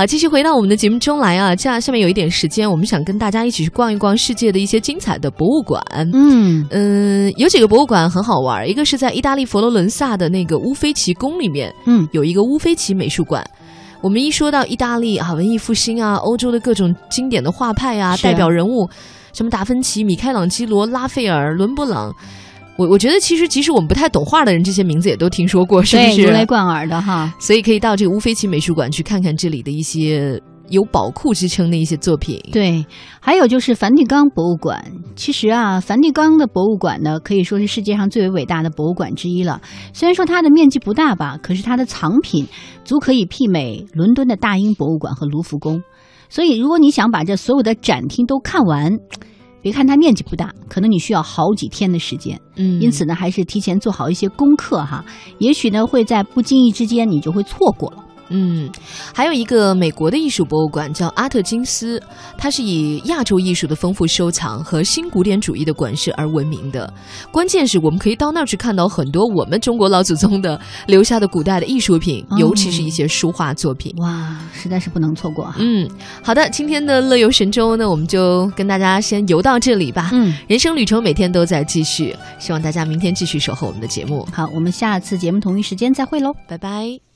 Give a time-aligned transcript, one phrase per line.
[0.00, 5.78] 好，继续回到我们的节目中来啊，这样下面有一点时间，我们想跟大家一起去逛一逛世界的一些精彩的博物馆。
[6.14, 13.44] 嗯嗯，有几个博物馆很好玩，一个是在意大利佛罗伦萨的那个乌菲齐宫里面，嗯，有一个乌菲齐美术馆。
[14.00, 18.88] 我们一说到意大利啊，文艺复兴啊，欧洲的各种经典的画派啊，代表人物，
[19.34, 22.10] 什么达芬奇、米开朗基罗、拉斐尔、伦勃朗。
[22.80, 26.22] 我我觉得其实即使我们不太懂画的人，这些名字也都听说过，是不对，是？
[26.22, 27.30] 如雷贯耳的哈。
[27.38, 30.40] 所以可以到这个乌菲齐美术馆去看看这里的一些
[30.70, 32.40] 有宝库之称的一些作品。
[32.50, 32.82] 对，
[33.20, 34.82] 还有就是梵蒂冈博物馆。
[35.14, 39.60] 其实啊，梵蒂冈的博物馆呢，可以说是世界上最为伟大的博物馆之一了。
[39.92, 42.46] 虽然说它的面积不大吧，可是它的藏品
[42.82, 45.82] 足可以媲美伦敦的大英博物馆和卢浮宫。
[46.30, 48.96] 所以，如果你想把这所有的展厅都看完，
[49.62, 52.40] 别看它面积不大，可能你需要好几天的时间。
[52.56, 55.04] 嗯因此呢，还是提前做好一些功课哈，
[55.38, 58.04] 也许呢会在不经意之间你就会错过了。
[58.30, 58.70] 嗯，
[59.14, 62.00] 还有一个美国的艺术博物馆叫阿特金斯，
[62.38, 66.92] 它是以亚洲艺术的丰富收藏和新古典主义的馆式而闻名的。
[67.30, 73.94] 关键是我们可以到那儿去看到很多我们中国老祖宗的留下的古代的艺术品，哦尤其是一些书画作品。
[73.98, 75.56] 哇，实在是不能错过哈。
[75.58, 75.88] 嗯，
[76.22, 80.10] 好的，今天的乐游神州呢，我们就跟大家先游到这里吧。
[80.12, 86.32] 嗯，人生旅程每天都在继续，希望大家明天继续守候我们的节目，好，我们下次节目同一时间再会喽。
[86.46, 87.09] 拜拜。